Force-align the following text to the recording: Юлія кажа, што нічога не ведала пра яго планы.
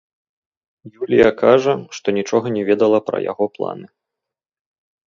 Юлія 1.01 1.27
кажа, 1.43 1.73
што 1.99 2.07
нічога 2.17 2.47
не 2.59 2.63
ведала 2.71 2.99
пра 3.11 3.17
яго 3.31 3.45
планы. 3.61 3.87